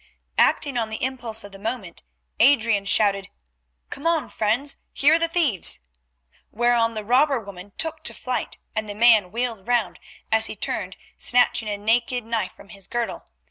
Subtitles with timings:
[0.39, 2.01] Acting on the impulse of the moment,
[2.39, 3.29] Adrian shouted,
[3.91, 5.81] "Come on, friends, here are the thieves,"
[6.49, 9.99] whereon the robber woman took to flight and the man wheeled round,
[10.31, 13.27] as he turned snatching a naked knife from his girdle.